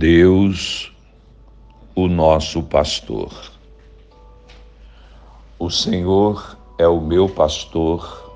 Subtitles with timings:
[0.00, 0.92] Deus,
[1.92, 3.32] o nosso pastor.
[5.58, 8.30] O Senhor é o meu pastor,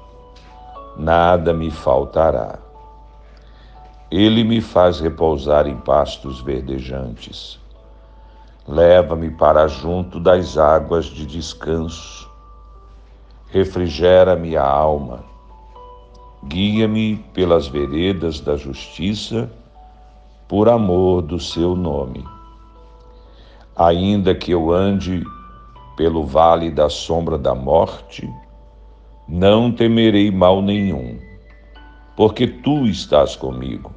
[0.96, 2.58] nada me faltará.
[4.10, 7.60] Ele me faz repousar em pastos verdejantes.
[8.66, 12.28] Leva-me para junto das águas de descanso.
[13.52, 15.22] Refrigera-me a alma.
[16.42, 19.48] Guia-me pelas veredas da justiça,
[20.48, 22.24] por amor do seu nome.
[23.76, 25.22] Ainda que eu ande
[25.96, 28.28] pelo vale da sombra da morte,
[29.28, 31.18] não temerei mal nenhum,
[32.16, 33.92] porque tu estás comigo.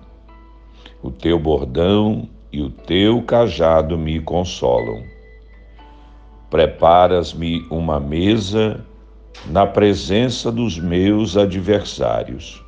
[1.02, 5.03] O teu bordão e o teu cajado me consolam.
[6.50, 8.86] Preparas-me uma mesa
[9.48, 12.64] na presença dos meus adversários.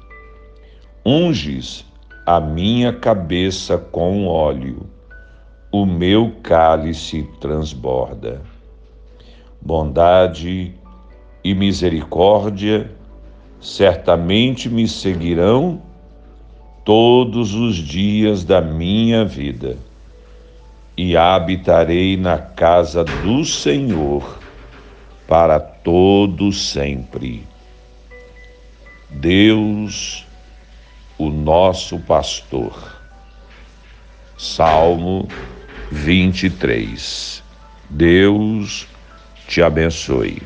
[1.06, 1.86] Unges
[2.28, 4.86] a minha cabeça com óleo,
[5.72, 8.42] o meu cálice transborda.
[9.62, 10.76] Bondade
[11.42, 12.92] e misericórdia
[13.62, 15.82] certamente me seguirão
[16.84, 19.78] todos os dias da minha vida
[20.98, 24.38] e habitarei na casa do Senhor
[25.26, 27.48] para todo sempre.
[29.10, 30.27] Deus,
[31.18, 32.96] o nosso pastor.
[34.38, 35.28] Salmo
[35.92, 37.44] 23.
[37.90, 38.88] Deus
[39.48, 40.42] te abençoe.